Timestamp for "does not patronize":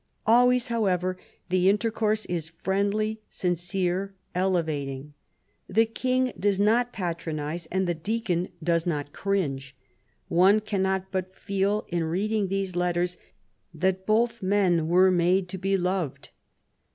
6.39-7.67